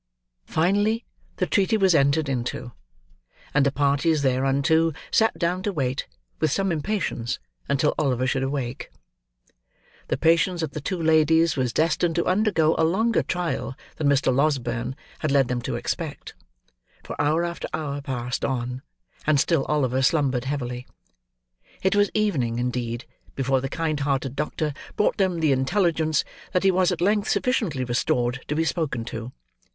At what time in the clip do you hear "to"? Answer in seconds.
5.61-5.71, 12.15-12.25, 15.61-15.75, 28.47-28.55, 29.05-29.31